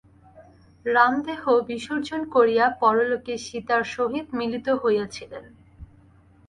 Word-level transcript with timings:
রাম 0.85 1.13
দেহ 1.27 1.41
বিসর্জন 1.67 2.21
করিয়া 2.35 2.65
পরলোকে 2.81 3.33
সীতার 3.37 3.83
সহিত 3.95 4.27
মিলিত 4.39 4.67
হইয়াছিলেন। 4.81 5.45